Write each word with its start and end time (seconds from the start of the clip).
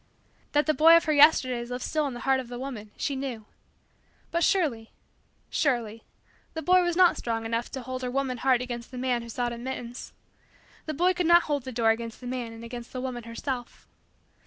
That 0.53 0.65
the 0.65 0.73
boy 0.73 0.97
of 0.97 1.03
her 1.05 1.13
Yesterdays 1.13 1.69
lived 1.69 1.83
still 1.83 2.07
in 2.07 2.15
the 2.15 2.21
heart 2.21 2.39
of 2.39 2.47
the 2.47 2.57
woman, 2.57 2.89
she 2.97 3.15
knew. 3.15 3.45
But 4.31 4.43
surely 4.43 4.89
surely 5.51 6.01
the 6.55 6.63
boy 6.63 6.81
was 6.81 6.95
not 6.97 7.17
strong 7.17 7.45
enough 7.45 7.69
to 7.73 7.83
hold 7.83 8.01
her 8.01 8.09
woman 8.09 8.39
heart 8.39 8.61
against 8.63 8.89
the 8.89 8.97
man 8.97 9.21
who 9.21 9.29
sought 9.29 9.53
admittance. 9.53 10.11
The 10.87 10.95
boy 10.95 11.13
could 11.13 11.27
not 11.27 11.43
hold 11.43 11.65
the 11.65 11.71
door 11.71 11.91
against 11.91 12.19
the 12.19 12.25
man 12.25 12.51
and 12.51 12.63
against 12.63 12.93
the 12.93 12.99
woman 13.01 13.25
herself. 13.25 13.87